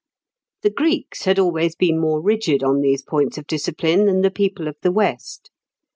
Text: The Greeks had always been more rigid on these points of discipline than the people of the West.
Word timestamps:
The 0.63 0.71
Greeks 0.71 1.25
had 1.25 1.37
always 1.37 1.75
been 1.75 2.01
more 2.01 2.19
rigid 2.23 2.63
on 2.63 2.81
these 2.81 3.03
points 3.03 3.37
of 3.37 3.45
discipline 3.45 4.05
than 4.07 4.21
the 4.21 4.31
people 4.31 4.67
of 4.67 4.75
the 4.81 4.91
West. 4.91 5.51